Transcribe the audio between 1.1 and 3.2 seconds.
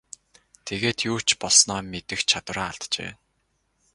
юу ч болсноо мэдэх чадвараа алджээ.